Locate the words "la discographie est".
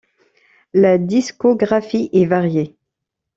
0.73-2.25